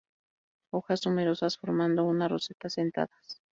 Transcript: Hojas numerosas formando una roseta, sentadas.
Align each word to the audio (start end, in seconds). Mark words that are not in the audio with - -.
Hojas 0.73 1.05
numerosas 1.05 1.59
formando 1.59 2.03
una 2.05 2.27
roseta, 2.27 2.71
sentadas. 2.71 3.39